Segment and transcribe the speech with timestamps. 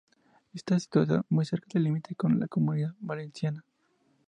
[0.55, 3.63] Está situado muy cerca del límite con la Comunidad Valenciana.